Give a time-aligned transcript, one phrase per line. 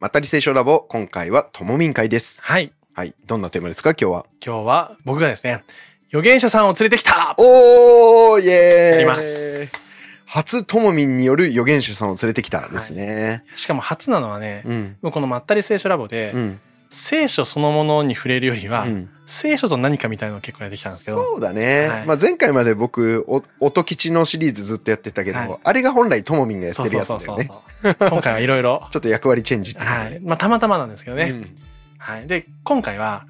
[0.00, 2.40] まったり聖書ラボ、今回はともみん会です。
[2.44, 2.70] はい。
[2.94, 3.16] はい。
[3.26, 4.26] どんなテーマですか今日は？
[4.44, 5.64] 今日は僕がですね、
[6.10, 10.06] 預言者さんを連れてきたおーイエーイやります。
[10.24, 13.42] 初ともみんによる預言者さんを連れてきたですね。
[13.56, 14.96] しかも初なのはね、うん。
[15.02, 16.60] もうこのまったり聖書ラボで、うん。
[16.90, 21.86] 聖書そのものに触れるよりは、うん聖書と何かみたいなのを結構やってきたんですけど、そうだね。
[21.86, 27.50] はいまあ前回まで僕、お音吉のシリーズずっとやってたけど、はいあれが本来ともみんがやってるやつだよね。
[27.82, 30.18] 今回はいろいろ、 ちょっと役割チェンジってはい。
[30.20, 31.24] まあたまたまなんですけどね。
[31.24, 31.54] うん
[31.98, 32.26] はい。
[32.26, 33.26] で、今回は、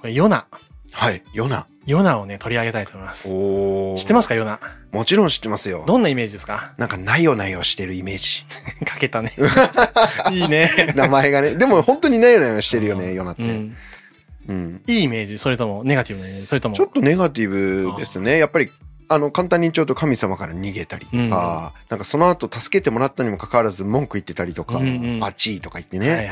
[0.00, 0.46] これヨナ。
[0.92, 1.22] はい。
[1.32, 1.66] ヨナ。
[1.84, 3.28] ヨナをね、取り上げたいと思います。
[3.32, 4.60] おー知ってますかヨナ？
[4.92, 5.84] もちろん知ってますよ。
[5.86, 6.74] どんなイメージですか？
[6.78, 8.44] なんかなよなよしてるイメージ。
[8.86, 9.32] かけたね。
[10.30, 10.70] いいね。
[10.94, 11.56] 名前がね。
[11.56, 13.42] でも本当になよなよしてるよね、ヨナって。
[13.42, 13.76] うん。
[14.48, 14.82] うん。
[14.86, 15.38] いいイメージ？
[15.38, 16.46] それともネガティブなイメージ？
[16.46, 16.76] それとも。
[16.76, 18.38] ちょっとネガティブですね。
[18.38, 18.70] やっぱり、
[19.12, 24.78] あの、簡単に言っちゃうと神様から逃げたりとか、なんかその後助けてもらったにもかかわらず文句言ってたりとか、
[25.20, 26.30] バチーとか言ってね。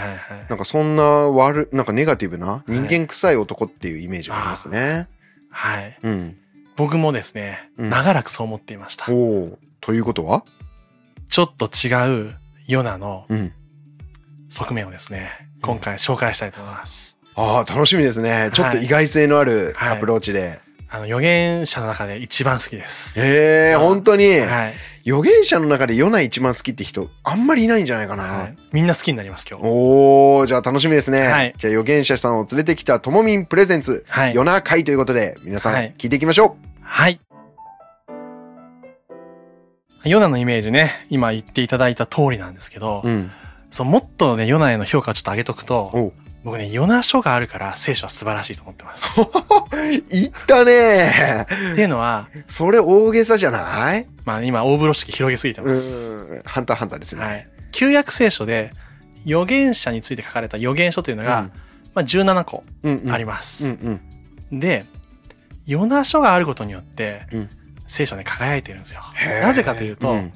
[0.48, 5.08] なんかそんな悪、なんかネガティブな人間臭い男っていうイメージがありますね。
[5.50, 5.98] はい。
[6.02, 6.36] うん。
[6.76, 9.10] 僕もですね、うん長らくそう思っていました。
[9.12, 9.58] おお。
[9.80, 10.44] ということは？
[11.28, 12.34] ちょっと違う
[12.66, 13.52] ヨナのうん。
[14.48, 15.30] 側面をですね、
[15.62, 17.18] 今回紹介したいと思います。
[17.36, 18.50] ああ、楽しみですね。
[18.52, 20.58] ちょっと意外性のあるはいアプローチで。
[20.92, 23.20] あの、預言者の中で一番好きです。
[23.20, 24.40] へえ、本当に？
[24.40, 24.74] はい。
[25.06, 28.24] 預言者の中でヨナ一番好きって人、あんまりいないんじゃないかな。
[28.24, 28.56] はい。
[28.72, 29.66] みんな好きになります、今日。
[29.66, 31.28] おおじゃあ楽しみですね。
[31.28, 37.20] はいじゃあ預言者さんを連れてきたともみんプレゼンツ、はいヨナ会ということで、皆さんはい聞いていきましょはい。
[40.04, 43.08] ヨナのイメージね、今言っていただいた通りなんですけど、う。
[43.08, 43.30] うん。
[43.70, 49.20] そう、もっとね、ヨナへの評価をちょっと上げとくと、お僕ね、ヨナ書があるから聖書は素晴らしいと思ってます。
[49.22, 49.24] っ
[50.10, 54.06] いったねていうのは、それ大げさじゃない？
[54.24, 56.14] まあ今大風呂敷広げすぎてうます。
[56.14, 56.42] ん。
[56.44, 57.24] ハンターハンターですね。
[57.24, 57.48] はい。
[57.72, 58.72] 旧約聖書で
[59.26, 61.50] 預言者について書かれた預言書というのが、
[61.94, 63.12] まあ17個うん、うん。
[63.12, 63.66] ありまます。
[63.66, 64.00] うん
[64.50, 64.60] うん。
[64.60, 64.86] で、
[65.66, 67.48] ヨナ書があることによって、うん
[67.86, 69.00] 聖書はね、輝いてるんですよ
[69.42, 70.32] なぜかというと、うん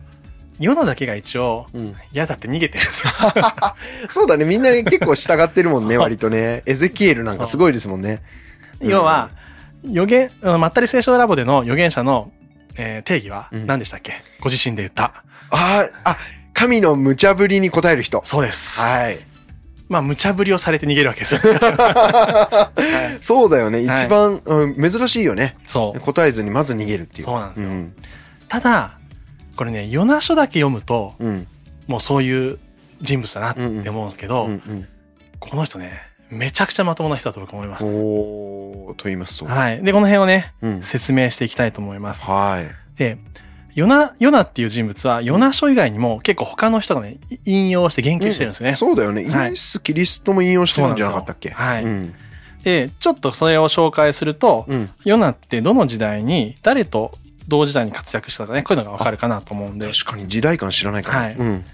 [0.60, 3.12] ヨナだけが一応、うん嫌だって逃げてるんですよ。
[4.08, 4.44] そうだね。
[4.44, 6.62] みんな結構従ってるもんね、 割とね。
[6.66, 8.20] エゼキエルなんかすごいですもんね。
[8.80, 9.30] うん要は、
[9.84, 12.30] 予言、まったり聖書ラボでの預言者の、
[12.76, 15.24] えー定義はうん何でしたっけ、ご自身で言った。
[15.50, 16.16] ああ、あ、
[16.52, 18.20] 神の無茶ぶりに答える人。
[18.24, 18.80] そうです。
[18.80, 19.18] はい。
[19.88, 21.40] まあ、無茶ぶりをされて逃げるわけですよ。
[23.20, 23.80] そうだよね。
[23.80, 25.56] 一はい番、うん珍しいよね。
[25.66, 26.00] そう。
[26.00, 27.24] 答えずにまず逃げるっていう。
[27.24, 27.94] そうなんですようん。
[28.48, 28.98] ただ、
[29.56, 31.46] これね、ヨナ書だけ読むと、うん。
[31.86, 32.58] もうそういう
[33.00, 34.88] 人物だなって思うんですけど、うんうん。
[35.38, 37.84] この人ね、めちゃくちゃまともな人だと僕思います。
[38.96, 39.46] と言いますと。
[39.46, 39.82] はい。
[39.82, 40.82] で、この辺をね、うん。
[40.82, 42.22] 説明していきたいと思います。
[42.22, 42.98] はい。
[42.98, 43.18] で、
[43.74, 48.74] ヨナ、ヨナっていう人物は、ヨナ書以外にも結構他の人がね、い引用して言及してるんですね。
[48.74, 49.22] そうだよね。
[49.22, 51.50] イはいエス・キリストも引用してるんじゃなかったっけ？
[51.50, 52.14] そうなんですようん。
[52.62, 54.90] で、ちょっとそれを紹介すると、うん。
[55.04, 57.12] ヨナってどの時代に誰と
[57.48, 61.18] 同時代に活躍したかね、こういうのがわかるかなと思うんで、確かに時代感知らないから。
[61.18, 61.64] はいうん。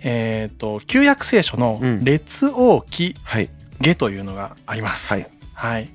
[0.00, 3.50] えっ、と、旧約聖書のうん列王記はい。
[3.80, 5.12] 下というのがあります。
[5.12, 5.26] はい。
[5.54, 5.86] はい。
[5.86, 5.94] ちょっ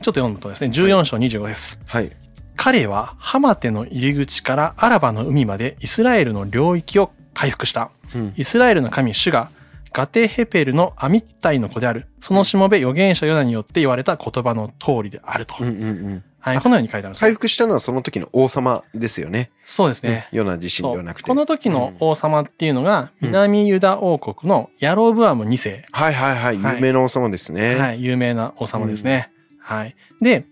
[0.00, 1.80] と読むとですね、14章25です。
[1.86, 2.10] はい。
[2.56, 7.90] 彼はハマテの入り口からアラバの海までイスラエルの領域を回復した。
[8.14, 8.34] うん。
[8.36, 9.50] イスラエルの神主が
[9.92, 12.06] ガテヘペルのアミッタイの子である。
[12.20, 15.56] そのしもべ預言者ヨナによって言われた言葉の通りであると。
[15.60, 16.24] うんうんうん。
[16.40, 16.60] はい。
[16.60, 17.34] このように書いてあるんです回ね。
[17.34, 19.50] 復したのはその時の王様ですよね。
[19.64, 20.28] そうですね。
[20.32, 21.28] ヨナ自身ではなくて。
[21.28, 25.84] この時の王様っていうのが、うん南ユダ王国のヤロブアム2世。
[25.92, 26.56] はいはいはい。
[26.58, 27.76] はい有名な王様ですね。
[27.76, 28.02] はい。
[28.02, 29.30] 有名な王様ですね。
[29.60, 29.94] はい。
[30.20, 30.46] で、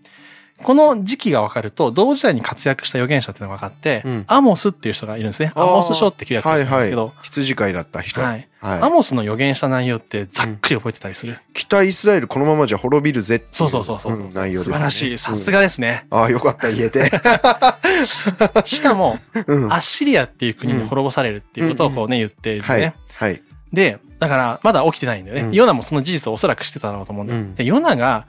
[0.63, 5.51] この時期が分かると、同時代に活躍した預言者っていうのが分かって、うんアモスっていう人がいるんですね。
[5.55, 7.13] アモス書って旧約書はいはいなんですけど、。
[7.23, 8.21] 羊飼いだった人。
[8.21, 8.47] はい。
[8.61, 11.37] はいアモスの予言した内容ってざっくり覚えてたりする？
[11.53, 14.73] 北イスラエルこのままじゃ滅びるぜっていそうそうそうそうそう、ん内容ですね。
[14.75, 15.17] 素晴らしい。
[15.17, 15.59] さすが。
[15.59, 16.05] がですね。
[16.11, 17.09] ああ、よかった、言えて。
[18.65, 19.17] しかも、
[19.47, 19.71] うん。
[19.73, 22.93] アッシリアっていう国に滅ぼされるっていうことをこうね、言っているんではいね。。
[23.15, 23.41] はい。
[23.73, 25.41] で、だから、まだ起きてないんだよね。
[25.43, 27.39] うんヨナもその事実をおそらく知ってただろうと思うんだよ。
[27.39, 28.27] うんで、ヨナが、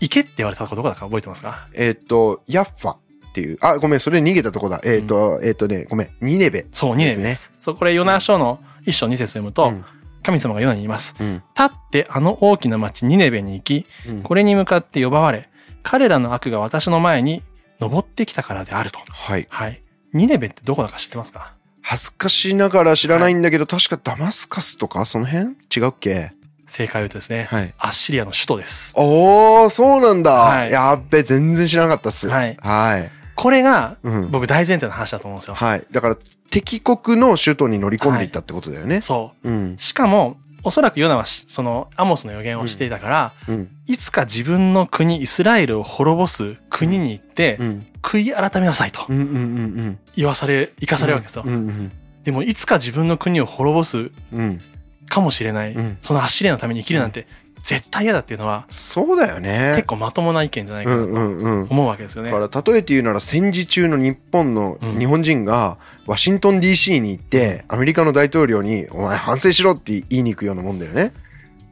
[0.00, 2.98] 行けって言われたとこどこだか覚えてますかえーっと、ヤッファっ
[3.34, 4.80] ていう、あ、ごめん、それ逃げたとこだ。
[4.84, 6.66] えーっと、えーっとね、ごめん、ニネベ。
[6.70, 7.52] そう、2年でですす。
[7.60, 9.84] そう、これヨナ書の一章二節読むと、うん
[10.22, 11.14] 神様がヨナに言います。
[11.20, 11.34] うん。
[11.34, 15.50] 立ってあの大きな町ニネベに行き、うんこれに向かって呼ばわれ、
[15.82, 17.42] 彼らの悪が私の前に
[17.78, 19.00] 登ってきたからであると。
[19.06, 19.46] はい。
[19.50, 19.82] はい。
[20.14, 21.52] ニネベってどこだか知ってますか？
[21.82, 25.04] 恥ずかしながら知らないんだけど、確かダマスカスとか？
[25.04, 25.56] その辺？
[25.76, 26.32] 違うっけ？
[26.66, 27.74] 正解を言うとですね、はい。
[27.76, 28.94] アッシリアの首都です。
[28.96, 30.32] おー、そうなんだ。
[30.32, 32.28] はいやっべ、全然知らなかったっす。
[32.28, 33.10] はいはい。
[33.34, 34.30] これが、うん。
[34.30, 35.54] 僕大前提の話だと思うんですよ。
[35.54, 35.84] はい。
[35.90, 36.16] だから、
[36.54, 39.00] 敵国の首都に乗り込んでいったってことだよね。
[39.00, 39.50] そう。
[39.50, 39.74] うん。
[39.76, 43.68] しかも、おそらくヨナはしそのアモスの予言をしていたから、うん。
[43.88, 47.86] いつか自分の国、イスラエルを滅ぼす国に行って、うん。
[48.02, 49.16] 悔い改めなさいとうん。
[49.16, 49.24] うん。
[49.24, 49.98] うん。
[50.14, 51.42] 言わされ、生かされるわけですよ。
[51.44, 51.52] うん。
[51.52, 51.92] うん。
[52.22, 54.60] でも、いつか自分の国を滅ぼすうん。
[55.08, 57.26] かもしれない、うんそのアッシリアのために生きるなんて
[57.64, 59.72] 絶対嫌だっていうのは、そうだよね。
[59.76, 61.66] 結構まともな意見じゃないかなとうんうんうん。
[61.70, 62.30] 思うわけですよね。
[62.30, 71.14] だから例えて言うなら戦時中の日本のうん日本人がワシントン DC に行ってアメリカの大統領にお前反省しろって言いに行くようなもんだよね。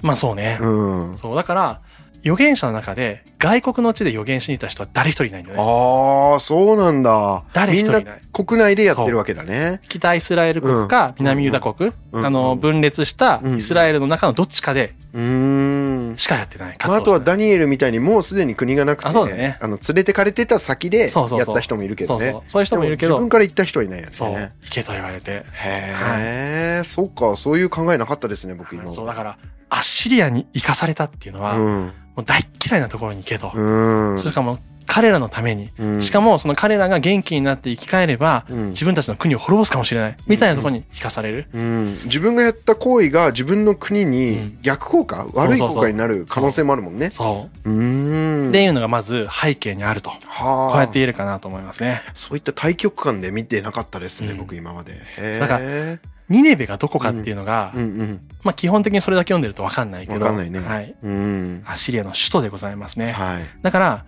[0.00, 0.58] まあそうね。
[0.62, 1.18] うん。
[1.18, 1.80] そう、だから、
[2.24, 5.62] 預言者の中で外国の地で預言しに行った人は誰一人いないんだよね。
[5.62, 7.44] ああ、そうなんだ。
[7.52, 8.04] 誰一人いない。
[8.04, 9.80] な国内でやってるわけだね。
[9.88, 15.81] 北イスラエル国か南ユダ国、うんあの、分裂したイスラエルの中のどっちかでうーん。
[16.16, 16.76] しかやってない。
[16.86, 22.36] まあ、あとはダニエルみたいにもうすでに国がなくて、あそうだねあの連れてかれてた先でやった人もいるけどね。
[22.46, 24.12] そういう人もいるけどで自分から行った人はいないよね。
[24.12, 25.44] そう、行けと言われて。
[25.52, 28.90] へえ、そっか、そういう考えなかったですね、僕今。
[28.92, 29.38] そう、だから、
[29.70, 31.92] アッシリアに行かされたっていうのは、もうん。
[32.18, 33.50] う大っ嫌いなところに行けと。
[33.54, 34.18] うん。
[34.18, 40.16] それかもう彼らのために、うんしかもその彼らが元気になって生き返れば、うん自分たちの国を滅ぼすかもしれない。
[40.26, 41.46] みたいなところに生かされる。
[41.52, 47.10] うん、自分がやった行為が自分の国うにん逆効果、悪い効果になる可能性もあるもんね。
[47.10, 48.46] そうーう。
[48.46, 48.48] ん。
[48.50, 50.10] っていうのがまず背景にあると。
[50.10, 52.02] はあ、こうやって言えるかなと思いますね。
[52.14, 54.94] そういった対極感で見てなかったですね、うん僕今まで。
[55.18, 55.98] へだかえ。
[56.28, 58.20] ニネベがどこかっていうのが、うんうん。
[58.42, 60.20] まあ基本的にそれだけ読んでるとわかんないけど。
[60.20, 60.94] わかんないねはい。
[61.02, 61.62] うん。
[61.66, 63.12] アッシリアの首都でございますね。
[63.12, 63.42] はい。
[63.60, 64.04] だから、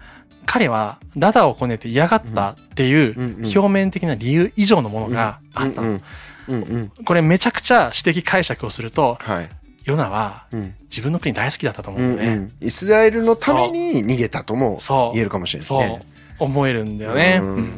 [0.46, 5.88] 彼はダダをこねて嫌がったっていううんうん表面的な理由以上のものがあったの。
[5.88, 6.00] うんうん。
[6.46, 6.92] うんうん。
[7.04, 9.48] これめちゃくちゃ私的解釈をすると、はい。
[9.84, 10.74] ヨナはうん。
[10.82, 12.36] 自分の国大好きだったと思ううんんだよね。
[12.60, 12.66] うん。
[12.66, 16.02] イスラエルのために逃げたともそう言えるかもしれないそうね。。
[16.38, 17.40] 思えるんだよね。
[17.42, 17.72] うんうん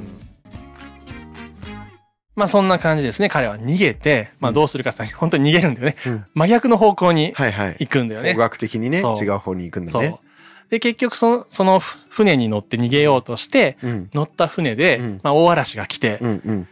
[2.37, 3.31] まあそんな感じですね。
[3.31, 5.97] 彼は逃げて、まあどうするかって本当に逃げるんだよね。
[6.07, 7.77] うん真逆の方向にはいはい。
[7.81, 8.41] 行くんだよね方。
[8.41, 10.19] 角的にね、そう違う方に行くんだそうね。。
[10.71, 14.11] で、結局その、その船に乗って逃げようとして、うん。
[14.13, 16.69] 乗った船で、うんまあ大嵐が来て、うんうん。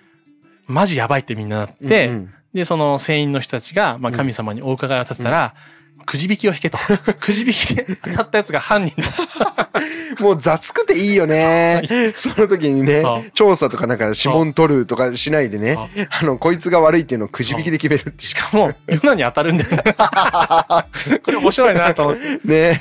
[0.66, 5.54] マジやばいってみんななって、うんうんで、その船員の人たちが、まあ神様にお伺いを立てたら、
[6.04, 6.78] くじ引きを引けと。
[7.20, 9.08] くじ引きで当たったやつが犯人だ。
[10.20, 11.82] もう雑くていいよね。
[12.14, 13.02] その時にね
[13.34, 15.76] 調査とかなんか指紋取るとかしないでね
[16.10, 19.82] あの、こいつが悪いっていうのをくじ引きで決めるしかも、ヨナに当たるんだよね。
[21.22, 22.38] これ面白いなと思って。
[22.44, 22.78] ね。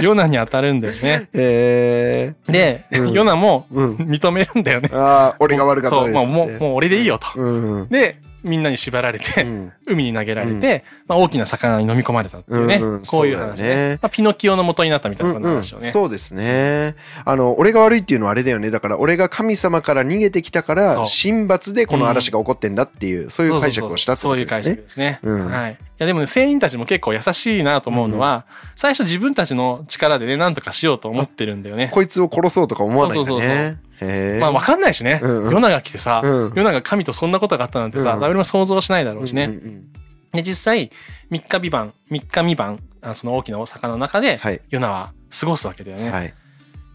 [0.00, 1.28] ヨナに当たるんだよね。
[1.32, 3.66] えで、うんヨナも。
[3.72, 4.90] 認めるんだよね。
[4.92, 6.14] ああ、俺が悪かったです。
[6.14, 7.28] そう、もう、もう、もう俺でいいよと。
[7.36, 7.88] うん。
[7.88, 12.76] で、みんなに縛られて、うん海に投げられて、まあ、大きな魚に飲み込まれたっていうね。
[12.76, 15.90] うんうんこういうそう話だよねまあ、ピノキオの元になったみたいなうんうん話をね。
[15.90, 16.94] そうですね。
[17.24, 18.70] あの、俺が悪いっていうのはあれだよね。
[18.70, 25.18] だから、俺が神様から逃げてきたから、そう神罰でこの嵐が起こってんだっていう、そういう解釈をしたってそういう解ことですね。
[25.20, 25.42] 釈ですね。
[25.42, 25.72] うんはい。
[25.72, 28.46] いやでもね、船員たちも結構優しいなと思うのは、
[28.76, 31.90] 最初自分たちの力でね、なんとかしようと思ってるんだよね。
[31.92, 33.64] こいつを殺そうとか思わないんだそうそうそうね。
[33.64, 33.91] へえ。
[34.40, 35.20] まあわかんないしね。
[35.22, 39.44] うんうんヨナが来てさ、うんヨナが神とそんなことがあったなんてさ、うん誰も想像しないだろうしね。
[39.44, 39.84] うんうん
[40.32, 40.90] で、実際、
[41.30, 44.60] 3日未晩、3日未晩、あその大きなお魚の中で、はい。
[44.70, 46.10] ヨナは過ごすわけだよね。
[46.10, 46.32] はい。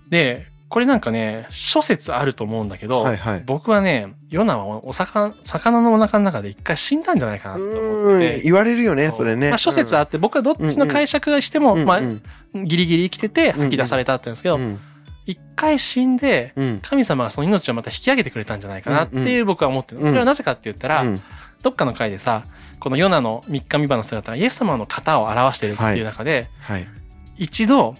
[0.09, 8.41] で、これなんかね、諸説あると思うんだけど、はいはい僕はね、ヨナはお魚、魚のお腹の中で一回死んだんじゃないかなと思うってん。。
[8.41, 9.49] 言われるよね、それね。
[9.49, 12.21] まあ諸説あって、僕はどっちの解釈がしても、まあ、うん
[12.55, 14.79] うんギリギリ生きてて吐き出されたってんですけど、うん
[15.27, 16.79] 一回死んで、うん。
[16.81, 20.05] 神様がその命をまた引き上げてくれたんじゃないかなっていう僕は思ってる。
[20.05, 21.21] それはなぜかって言ったら、うん。
[21.61, 22.43] どっかの回でさ、
[22.79, 26.87] このヨナの3日未晩の姿がイエス様の型を表してるっていう中で、はい。
[27.35, 27.95] 一度、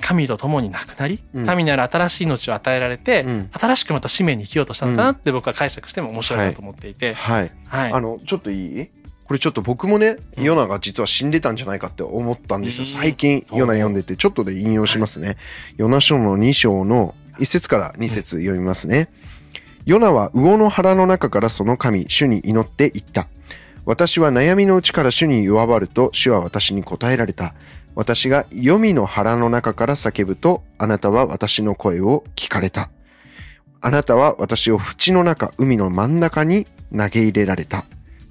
[0.00, 1.46] 神と共に亡くなり、うん。
[1.46, 3.50] 神にある新しい命を与えられて、うん。
[3.52, 7.50] 新しくまた使命に生きようとしたのかなって僕は解釈しても面白いなと思っていて、はい。
[7.68, 7.92] はい。
[7.92, 8.90] あの、ちょっといい？
[9.30, 12.82] これちょっと僕もね、うんヨナが実は死んでたんじゃないかって思ったんですよ。
[12.82, 15.36] うん最近、ヨナ読んでて、ちょっとで引用しますね。
[15.76, 19.08] ヨナ書の2章の1節から2節読みますね。
[19.84, 23.28] ヨナは魚の腹の中からその神、主に祈って言った。
[23.84, 27.54] 私は悩みのうちから主に弱ばると、主は私に答えられた。
[27.94, 32.90] 私が黄泉の腹の中から叫ぶと、あなたは私の声を聞かれた。
[33.80, 37.84] あなたは私を淵の中、海の真ん中に投げ入れられた。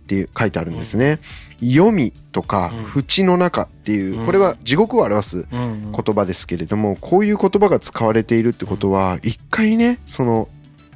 [0.10, 1.20] っていう書いてあるんですね。
[1.60, 10.50] 黄泉とかうん淵の中っていうう、んこれは地獄を表す言葉ですけれども、こういう言葉が使われているってことは、一回ね、その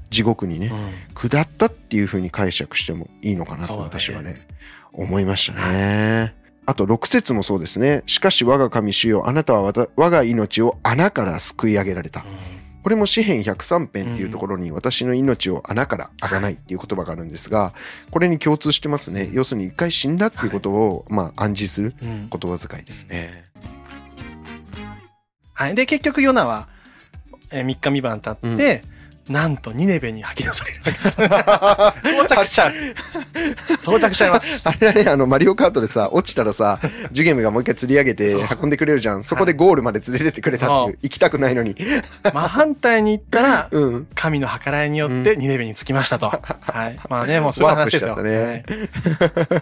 [0.09, 4.35] 地獄にね、うん下ったっていう風に解釈してもいいのかなと私はね、
[4.91, 6.33] 思いましたね。
[6.65, 8.01] あと6節もそうですね。
[8.07, 9.61] しかし我が神主よ、あなたは
[9.95, 12.25] 我が命を穴から救い上げられた。
[12.83, 17.73] これも詩編103編っていうところに私の命を穴からあがないっていう言葉があるんですが、
[18.11, 19.29] これに共通してますね。
[19.31, 23.45] 要するに一回死んだっていうことを、まあ暗示するうん言葉遣いですね。
[25.53, 25.75] はい。
[25.75, 26.67] で、結局ヨナは、
[27.51, 28.81] えー、3日三晩経って、
[29.29, 31.21] なんとニネベに吐き出されるわけです。
[31.21, 32.71] 到着しちゃう。
[33.83, 34.67] 到着しちゃいます。
[34.67, 36.79] あれだね、あの、マリオカートでさ、落ちたらさ、
[37.11, 39.23] ジュゲムがもう一回釣り上げて運んでくれるじゃん。
[39.23, 40.99] そこでゴールまで連れてってくれたっていう。
[41.03, 41.75] 行きたくないのに。
[42.33, 44.07] 真反対に行ったら、 うん。
[44.13, 46.27] 神の計らいによってニネベに着きましたと。
[46.27, 46.99] はい。
[47.09, 48.15] まあね、もうそういう話ですよ。
[48.15, 48.53] ワーは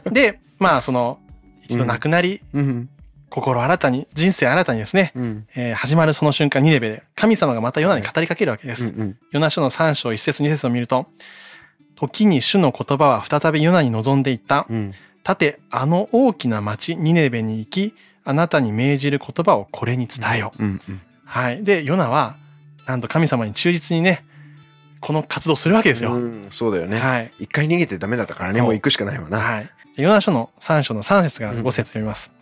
[0.08, 1.20] いで、まあその、
[1.64, 2.90] 一度亡くなり、うん。
[3.32, 5.48] 心新たに、人生新たにですね、うん。
[5.56, 8.86] えー始まるその瞬間、ニネベで、神様がまたヨナに語りかけるわけです。
[8.86, 9.18] うん。
[9.32, 11.08] ヨナ書の3章1節2節を見ると、
[11.96, 14.68] 時に主の言葉は再びヨナに望んでいった。
[14.70, 14.94] うん。
[15.24, 20.64] 立て、あの大きな町、ニネベに行き、あなたに命じる言葉をこれに伝えよう。
[20.64, 20.80] うん。
[20.88, 21.02] うん。
[21.26, 21.64] はい。
[21.64, 22.36] で、ヨナは、
[22.86, 24.26] なんと神様に忠実にね、
[25.00, 26.14] この活動をするわけですよ。
[26.14, 26.98] うんそうだよね。
[27.00, 27.32] はい。
[27.40, 29.40] 一回逃げてダメだったからね、もう行くしかないわな。
[29.40, 29.70] はい。
[29.96, 32.34] ヨナ書の3章の3節が5節読みます。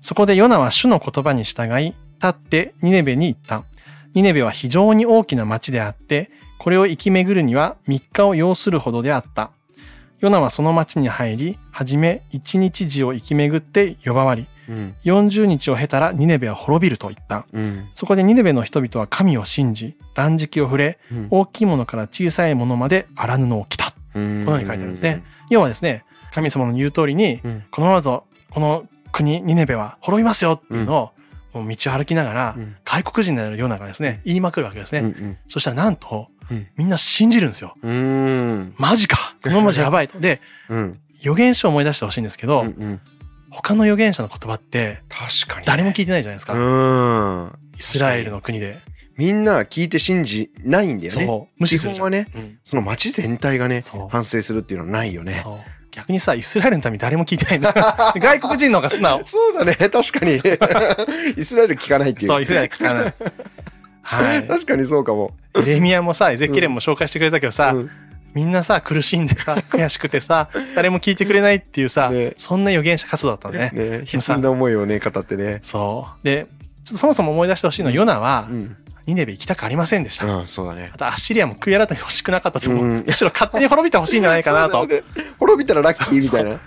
[0.00, 3.64] そこでヨナは主の言葉に従い、立ってニネベに行った。
[4.14, 9.50] ニネベは非常に大きな町であって、これを行き巡るには3日を要するほどであった。
[10.20, 14.94] ヨナはその町に入り、はじめ1日時を行き巡って呼ばわり、うん。
[15.04, 17.46] 40日を経たらニネベは滅びると言った。
[17.52, 17.88] うん。
[17.94, 23.94] そこでニネベの人々は神を信じ、断食を触れ、うん大きいものから小さいものまで荒布を着た。
[24.14, 25.22] うんこのように書いてあるんですね。
[25.50, 27.64] 要はですね、神様の言う通りに、うん。
[27.70, 31.10] このままだと、この国、ニネベは滅びますよっていうのを、
[31.54, 35.00] 道を歩きながら、うん外国人であるヨナがですね、言いまくるわけですね。
[35.00, 35.38] うん。
[35.48, 37.74] そしたらなんと、うんみんな信じるんですよ。
[37.82, 38.74] うん。
[38.78, 40.18] マジかこのままじゃやばいと。
[40.20, 41.00] で、うん。
[41.20, 43.00] 預言書を思い出してほしいんですけど、うんうん。
[43.50, 45.66] 他の預言者の言葉って、確かに。
[45.66, 46.54] 誰も聞いてないじゃないですか。
[46.54, 47.52] うん。
[47.78, 48.78] イスラエルの国で。
[49.18, 51.24] みんな聞いて信じないんだよね。
[51.26, 51.60] そう。
[51.60, 55.42] 無視基するはね、うんその街全体がね反省するっていうのはないよね。
[55.98, 57.72] 逆にさ、イスラエルのために誰も聞いてないんだ。
[58.14, 59.22] 外国人の方が素直。
[59.24, 60.36] そうだね、確かに。
[61.36, 62.28] イスラエル聞かないっていう。
[62.28, 63.14] そう、イスラエル聞かない。
[64.02, 64.46] はい。
[64.46, 65.32] 確かにそうかも。
[65.56, 67.90] エレミアもさ、エゼキエレも紹介してくれたけどさ、うん
[68.34, 73.70] みんなさ、苦しんでさ、悔しくてさ、誰も聞いてくれないっていうさ、ねそんな預言者活動だったのね。
[73.72, 75.60] ね、悲痛な思いをね、語ってね。
[75.62, 76.24] そう。
[76.24, 76.46] で、
[76.84, 78.76] そもそも思い出してほしいのは、ヨナはう、ん。
[79.08, 80.26] ニネベ行きたくありませんでした。
[80.26, 80.90] うん、そうだね。
[80.92, 82.84] あと、アッシリアも悔い改めて欲しくなかったと思う。
[82.84, 84.86] うんむしろ勝手に滅びてほしいんじゃないかなと
[85.40, 86.60] 滅びたらラッキーみたいな。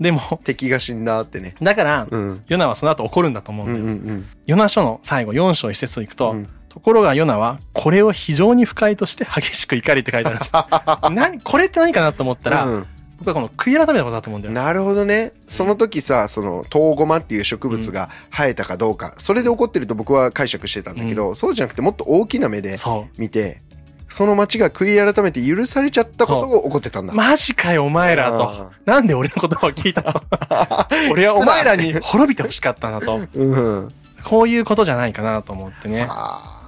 [0.00, 1.54] でも、敵が死んだってね。
[1.62, 2.42] だから、うん。
[2.48, 3.84] ヨナはその後怒るんだと思ううんんだよ。
[3.84, 4.26] うんうん。
[4.46, 10.50] ヨナ書の最後4章1節に行くと、うんところがヨナは、これを非常に不快として激しく怒りって書いてあるんです。
[11.12, 12.86] 何、これって何かなと思ったら、うん
[13.18, 14.54] 僕はこの悔い改めたことだと思うんだよ。
[14.54, 15.32] なるほどね。
[15.46, 22.76] その時さ、その、トウゴマっていう植物が生えたかどうか、それで起こってると僕は解釈してたんだけど、そうじゃなくてもっと大きな目で。
[23.16, 23.60] 見て、
[24.08, 27.12] その町が悔い改めて許されちゃったことが起こってたんだ。
[27.14, 28.70] マジかよ、お前らとあ。
[28.84, 30.12] なんで俺の言葉を聞いたの？
[31.12, 33.20] 俺はお前らに滅びてほしかったなと。
[33.34, 33.94] うん。
[34.24, 36.08] こういうことじゃないかなと思ってね。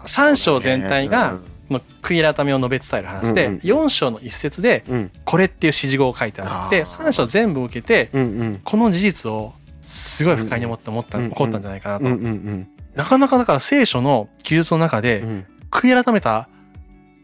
[0.06, 1.38] 三章全体が
[1.70, 4.84] の悔い改めを述べ伝える話で、うんうん4章の一節で。
[5.24, 8.60] これっていう指示語を書いてあって、あー3章全部受けて、うんうん。
[8.64, 12.04] この事実をすごい不快に思って思った、うん起こったんじゃないかなと。
[12.04, 15.46] うんうんなかなかだから聖書の記述の中で、うん。
[15.70, 16.48] 悔い改めた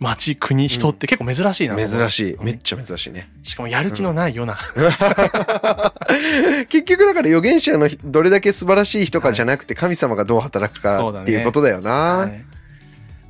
[0.02, 1.78] 町、国、人って結構珍しいなう。
[1.78, 2.34] 珍しい。
[2.34, 3.30] うんめっちゃ珍しいね。
[3.42, 4.58] しかもやる気のないような。
[6.68, 11.90] 結局だから預言者のどれだけ素晴らしい人かじゃなくて神様がどう働くかっていうことだよな。
[11.90, 12.44] はい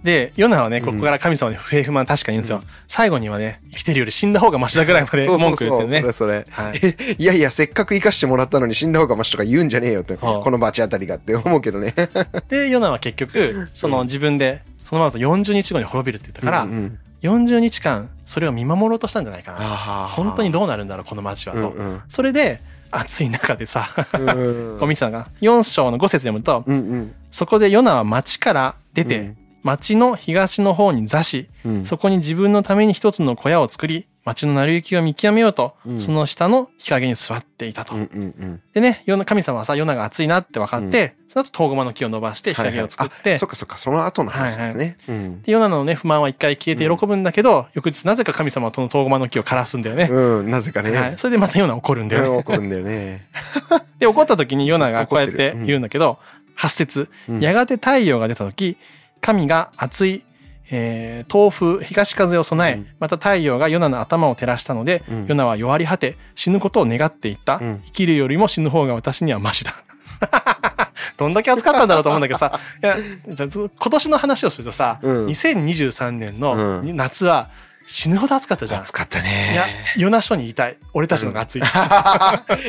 [0.03, 2.61] で、ヨナはね、うんここから神様に不平不満確かに言うんですよ。
[2.89, 5.69] 最後にはね、生きてるより死んだ方がマシだぐらいまでそうそ文うそう。
[5.69, 6.13] そ句言ってるねれ。
[6.13, 6.45] それ。
[6.51, 6.73] はい。
[6.83, 10.17] えいやいや、せっかく生かしてもらったのに死んだ方がマシとか言うんじゃねえよって。
[10.17, 11.95] そうこのバチあたりがって思うけどね。
[12.49, 19.59] で、ヨナは結局、その自分で、そのままと40日後に滅びるって言ったから、うんうん40日間、それを見守ろうとしたんじゃないかな。
[19.61, 21.71] 本当にどうなるんだろう、この町はと。
[21.71, 37.95] うんうんそれで、暑い中でさ、うん こう見てたのが、4章の5節読むと、うんうんそこでヨナは町から出て、町の東の方に座し、うんそこに自分のために一つの小屋を作り、町の成り行きを見極めようと、うんその下の日陰に座っていたと。
[37.95, 44.97] うんうんうんでね、神様はさ、ヨナが暑いなって分かって、その後、トウゴマの木を伸ばして、日陰を作って、はいはいあそっかそっか、その後の話ですね。
[45.09, 50.09] うんでヨナのね、不満は一回消えて喜ぶんだけど、翌日なぜか神様はそのトウゴマの木を枯らすんだよね。
[50.11, 50.91] うん、なぜかね。
[50.91, 51.15] はい。
[51.19, 52.29] それでまたヨナ怒るんだよね。
[52.29, 53.27] うん怒るんだよね。
[53.99, 56.19] で、怒った時にヨナがこうやって言うんだけど、
[56.57, 58.77] 8節うんやがて太陽が出た時、
[59.23, 60.23] 神が熱い、
[60.71, 62.87] えー、東風、東風を備え、うん。
[62.99, 65.27] また太陽がヨナの頭を照らしたので、うん。
[65.27, 67.57] ヨナは弱り果て、死ぬことを願っていった。
[67.57, 67.83] うん。
[67.87, 69.73] 生きるよりも死ぬ方が私にはマシだ。
[71.17, 75.27] どんだけ暑かったんだろうと思うんだけどさ、 いや、今年の話をするとさ、うん。
[75.27, 76.97] 2023年のうん。
[76.97, 77.51] 夏は
[77.87, 78.83] 死ぬほど暑かったじゃん。
[78.83, 79.23] 暑かったい
[79.55, 80.77] やね。、ヨナ署に言いたい。
[80.93, 81.63] 俺たちのが暑い。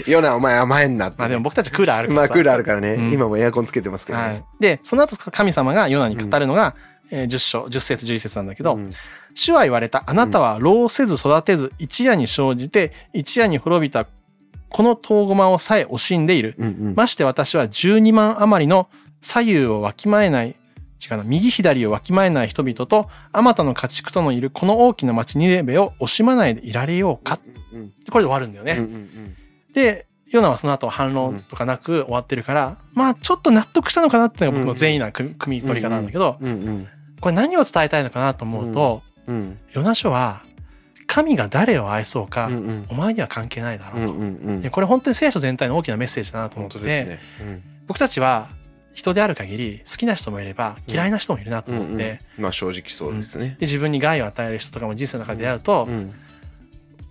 [0.07, 1.15] ヨナ、お前甘えんなって。
[1.19, 2.33] まあでも僕たちクーラーあるからまあさ。
[2.33, 4.23] クーラーあるからね、うん今もエアコンつけてますけどね。
[4.23, 4.43] はい。
[4.59, 6.75] で、その後神様がヨナに語るのが、
[7.11, 8.89] えー10章、10節11節なんだけど、うん
[9.35, 10.03] 主は言われた。
[10.05, 14.05] あなたは老せず育てず、一夜に生じて、一夜に滅びた、
[14.69, 16.53] この遠駒をさえ惜しんでいる。
[16.59, 18.89] うんうんまして私は12万余りの
[19.21, 20.55] 左右をわきまえない、
[21.09, 27.39] 違うな、右左をわきまえない人々と、あまたの家畜とのいるこの大きな町ニネベを惜しまないでいられようか。
[27.73, 28.73] うんこれで終わるんだよね。
[28.73, 29.35] うんうん
[29.73, 36.87] で、ヨナはその後反論とかなく終わってるから、まあちょっと納得したのかなっていうのが僕の善意な組み取り方なんだけど、うんうん
[37.21, 40.41] これ何を伝えたいのかなと思うと、うんヨナ書は
[41.07, 44.11] 神が誰を愛そうか、うんうんお前には関係ないだろうと。
[44.11, 47.19] うんうんうんでこれ本当に聖書全体の大きなメッセージだなと思ってね。
[47.41, 48.47] うん僕たちは
[48.93, 51.97] 人である限り好きな人もいれば嫌いな人もいるなと思って、うんうん。
[51.97, 53.57] でまあ正直そうですね。
[53.59, 56.13] 自分に害を与える人とかも人生の中で出会うと、うん。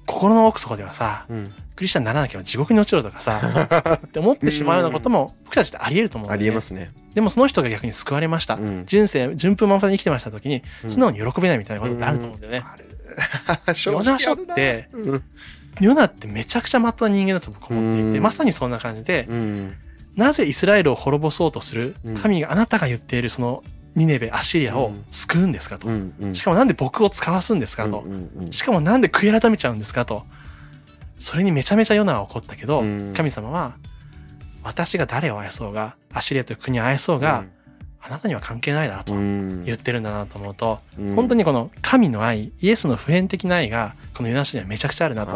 [0.07, 1.45] 心の奥底ではさうん。
[1.75, 3.41] クリスチャンにならなければ地獄に落ちろとかさ
[4.07, 6.93] って思ってしまうようなことも僕たちってあり得ると思うありえますね。
[7.15, 8.85] でもその人が逆に救われました、うん。
[8.87, 10.91] 人生順風満帆に生きてました時にうん。
[10.91, 15.23] 素直に喜べないみたいなことってあると思うんだよね、ある正直ヨナ書ってうん。
[15.81, 18.23] ヨナってめちゃくちゃまっとうな人間だと僕は思っていて、うん。
[18.23, 19.75] まさにそんな感じで、うん
[20.17, 21.97] なぜイスラエルを滅ぼそうとする？
[22.05, 22.17] うん。
[22.17, 23.63] 神があなたが言っているその
[23.95, 25.89] ニネベアッシリアを救うんですかと、
[26.33, 28.05] しかもなんで僕を使わすんですかと、
[28.51, 30.25] しかもなんで悔い改めちゃうんですかと。
[31.19, 33.13] それにめちゃめちゃヨナは怒ったけど、うん。
[33.15, 33.77] 神様は
[34.63, 37.45] 私が誰を愛そうがアッシリアという国を愛そうが、
[38.05, 39.65] あなたには関係ないだろうとうん。
[39.65, 41.15] 言ってるんだなと思うと、うん。
[41.15, 45.31] 本当にこの神の愛イエスの普遍的な愛がこのヨナ書にはめちゃくちゃあるなと。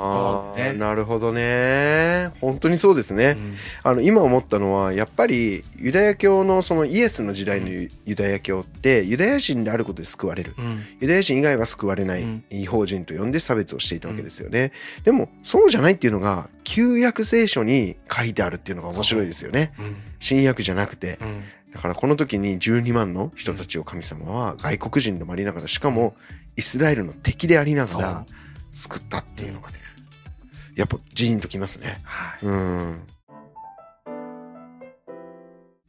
[0.00, 2.30] ああ、ねなるほどね。
[2.40, 3.34] 本当にそうですね。
[3.36, 3.54] うん。
[3.82, 10.54] あの今思ったのはやっぱりユダヤ教のそのイエスの時代のユユダヤ教ってユダヤ人であることで救われる。
[10.56, 10.84] うん。
[11.00, 12.44] ユダヤ人以外は救われないうん。
[12.50, 14.70] 違法人と呼んで差別をしていたわけですよね、
[15.04, 19.72] でもそうじゃないっていうのが旧約聖書に書いてあるっていうのが面白いですよね。
[19.80, 19.96] うん。
[20.20, 21.18] 新約じゃなくて。
[21.20, 26.16] うんだからこの時に12万の人たちを神様は外国人でもありながらしかも
[26.56, 28.26] イスラエルの敵でありながら
[28.72, 29.74] 救ったっていうのがね
[30.74, 31.98] やっぱジーンときますね。
[32.04, 32.46] はい。
[32.46, 33.00] うん。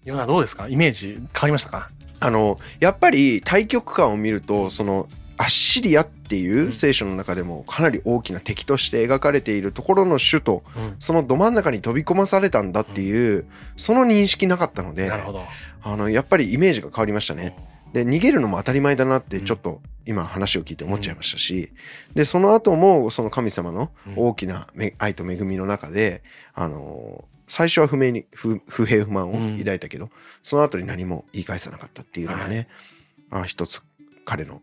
[0.04, 0.68] ヨナどうですか？
[0.68, 1.90] イメージ変わりましたか？
[2.20, 5.08] あのやっぱり対極感を見るとその
[5.40, 6.74] アッシリアっていううん。
[6.74, 10.96] 聖書の中でもかなり大きな敵として描かれているところの首都うん。
[11.00, 13.46] そのど真ん中に飛び込まされたんだっていう
[13.78, 15.12] その認識なかったので。
[15.82, 17.56] あのやっぱりイメージが変わりましたね。
[17.94, 21.72] で逃げるのも当たり前だなってちょっと今話を聞いて思っちゃいましたし、
[22.14, 26.22] でその後もその神様の大きなめ愛と恵みの中で
[26.54, 30.10] あの最初は不明に不不平不満を抱いたけど、
[30.42, 32.68] その後に何も言い返さなかったっていうのがね、
[33.32, 33.82] あ一つ
[34.26, 34.62] 彼の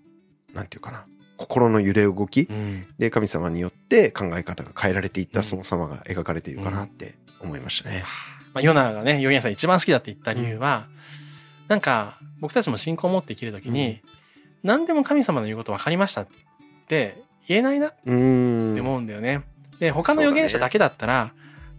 [0.56, 1.04] なんていうかな
[1.36, 8.02] 心の揺れ動きうんで神様によって考え方が変えられていったその様が描かれているかなって思いましたね。
[8.54, 10.86] まあ、ヨナがね、ヨニアさん一番好きだって言った理由は、
[11.68, 14.00] なんか僕たちも信仰を持って生きるときに、
[14.62, 16.28] 何でも神様の言うこと分かりましたっ
[16.88, 19.42] て言えないなって思うんだよね。
[19.78, 21.32] で、他の預言者だけだったら、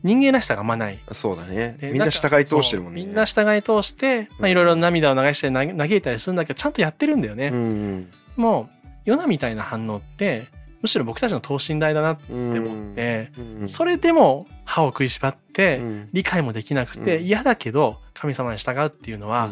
[0.04, 1.00] 人間らしさがあんまない。
[1.12, 1.76] そうだね。
[1.80, 3.02] でみんな従い通してるもんね。
[3.02, 7.48] みんな従い通して、まあ、いろいろ涙を流してな嘆いたりするんだけど、ちゃんとやってるんだよね。
[7.48, 8.69] うんも
[9.06, 10.45] う、ヨナみたいな反応って、
[10.82, 13.67] むしろ僕たちの等身大だなって思って、うん。
[13.67, 16.10] それでも歯を食いしばって、うん。
[16.13, 17.26] 理解もできなくてうん。
[17.26, 19.50] 嫌だけど神様に従うっていうのは、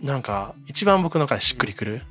[0.00, 2.02] なんか一番僕の中でしっくりくる。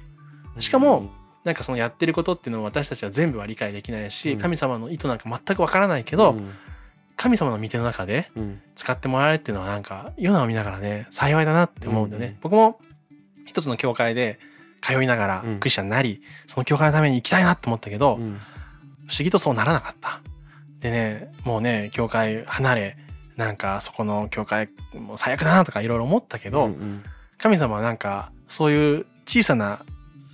[0.59, 1.11] しかも、
[1.43, 4.39] なんかそのやってることっていうのを私たちは全部は理解できないし、うん。
[4.39, 6.35] 神様の意図なんか全くわからないけど、
[7.17, 8.61] 神様の御手の中でうん。
[8.75, 12.27] 使ってもらえるっていうのはなんかヨナを見ながらね幸いだなって思うんだよね。
[12.27, 12.37] うん。
[12.41, 12.79] 僕も
[13.45, 14.39] 一つの教会で
[14.83, 15.59] 通いながらうん。
[15.59, 18.39] クリスチャンになり、その教会のために行きたいなって思ったけど、うん。
[19.07, 20.21] 不思議とそうならなかった。
[20.79, 22.97] でね、もうね、教会離れ、
[23.37, 27.03] なんかそこの教会もう最悪だなとかいろいろ思ったけど、うん
[27.39, 29.81] 神様はなんかそういう小さな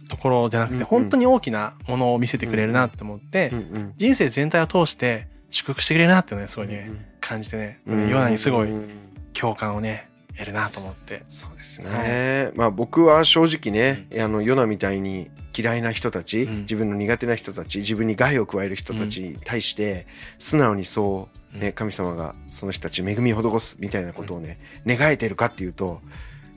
[0.10, 0.86] ところじゃなくて、うんうん。
[0.86, 8.90] 本当に大きなものを見せてくれるなって思って、うんうん人生全体を通して祝福してくれるなってね、すごいね、感じてね、ヨナにすごいうん。
[9.34, 10.09] 共感をね、
[10.40, 11.24] 得るなと思って。
[11.28, 12.52] そうですね。
[12.56, 16.60] まあ僕は正直ね、あのヨナみたいに嫌いな人たち、うん。
[16.62, 21.74] 自分の苦手な人たち、自分に害を加える人たちに対して素直にそうね、うん。
[21.74, 26.02] 神様がその人たちに恵みを施すみたいなことをね、願えてるかっていうと、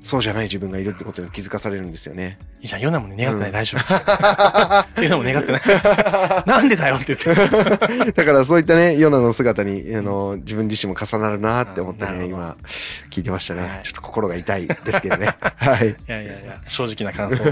[0.05, 2.39] そうじゃない自分がいるってことに気づかされるんですよね。
[2.61, 3.95] いいじゃん、ヨナもね、願ってない、大丈夫。
[5.03, 5.63] ヨナも願ってない。
[6.47, 8.11] なんでだよって言って。
[8.13, 12.57] だからそういったね、ヨナの姿に、あの、自分自身も重なるなって思ってね、今、
[13.11, 13.61] 聞いてましたね。
[13.63, 15.29] はいちょっと心が痛いですけどね。
[15.57, 15.89] はい。
[15.89, 17.43] いやいやいや、正直な感想、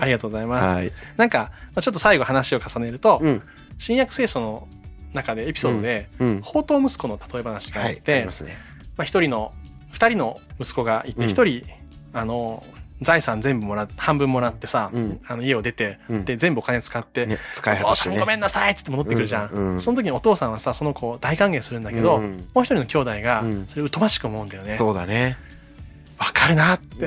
[0.00, 0.64] ありがとうございます。
[0.66, 0.92] はい。
[1.16, 3.42] なんか、まあちょっと最後話を重ねると、うん。
[3.78, 4.66] 新約聖書の
[5.12, 6.40] 中でエピソードで、うん。
[6.42, 7.94] 宝刀息子の例え話があはい。
[7.94, 8.56] あって、りますね。
[8.96, 9.52] まあ一人の、
[9.92, 11.64] 二人の息子がいて、うん一人、
[12.12, 12.62] あの、
[13.00, 18.18] 財産全部もらっ半分もらってさ、うんあの家を出て、うんで、全部お金使って、ね、使い果たしてね。
[18.18, 19.48] ごめんなさいっつって戻ってくるじゃん。
[19.50, 24.76] うんうんその時にお父さんはさ、その子を大歓迎するんだけど、うんもう一人の兄弟がうん、それを疎ましく思うんだよね。
[24.76, 25.36] そうだね。
[26.18, 27.06] わかるなっうて。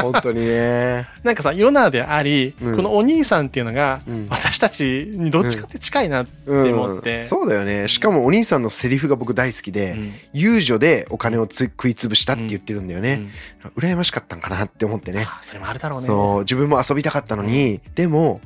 [0.00, 1.08] 本当にね。
[1.24, 7.20] なんかさ、ヨナであり、うんこのお兄さんっていうのが、うん私たちにどっちかって近いなってうん思って。
[7.22, 7.88] そうだよね。
[7.88, 13.14] しかもお兄さんのセリフが僕大好きで、うん遊女でお金をつ食い潰したって言ってるんだよね。
[13.14, 15.26] うん羨ましかったんかなって思ってね。
[15.28, 16.06] あそれもあるだろうね。
[16.06, 18.40] そう、自分も遊びたかったのに、でも、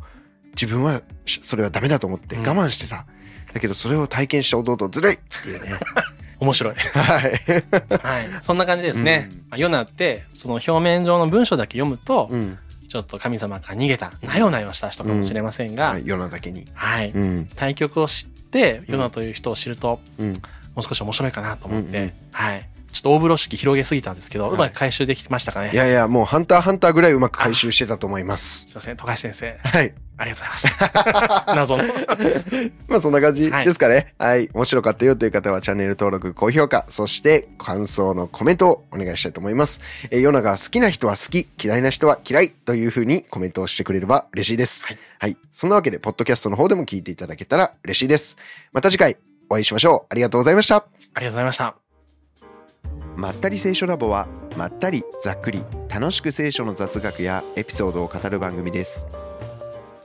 [0.55, 3.07] 自分はしそれはダメだと思ってうん我慢してた。
[3.53, 5.71] だけどそれを体験した弟ずるいっていうね。
[6.43, 6.75] 面白い。
[6.75, 7.41] はい。
[8.03, 8.29] はい。
[8.43, 9.29] そんな感じですね。
[9.31, 12.59] うんまあヨナって、その表面上の文章だけ読むと、うん。
[12.89, 16.67] ちょっと神様から逃げた、なよなよした人かもしれませんが、はい、世のだけに。
[16.75, 17.11] はい。
[17.11, 17.49] うん。
[17.55, 20.33] 対局を知って、ヨナという人を知ると、うん。
[20.33, 20.39] も
[20.79, 22.69] う少し面白いかなと思って、うんうんはい。
[22.93, 25.71] ちょっと大風呂敷広げすぎたんですけど、はいうまく回収できてましたかね？
[25.73, 28.69] いやいや、もうハンターハンターぐらいうまく回収してたと思います。
[28.71, 29.95] すいません、富樫先生、はい。
[30.19, 31.47] ありがとうございます。
[31.57, 31.85] 謎の。
[32.87, 34.15] まあそんな感じですかね。
[34.19, 34.51] はい。
[34.53, 39.81] 面白かったよという方はチャンネル登録、高評価、そして感想のコメントをお願いしたいと思います。
[40.11, 44.85] えー、ヨナが好きな人は好き、嫌いな人は嫌いというふうにコメントをしてくれれば嬉しいです。
[44.85, 44.99] はい。
[45.19, 45.37] はい。
[45.51, 48.37] そんなわけで、ポッドキャストの方でも聞いていただけたら嬉しいです。
[48.73, 49.17] また次回
[49.49, 50.13] お会いしましょう。
[50.13, 50.77] ありがとうございました。
[50.77, 51.82] ありがとうございました。
[53.17, 59.07] まったり聖書ラボは、まったりざっくり楽しく聖書の雑学やエピソードを語る番組です。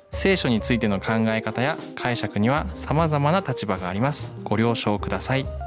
[0.09, 4.33] 聖書についての考え方や解釈には様々な立場があります。
[4.43, 5.66] ご了承ください。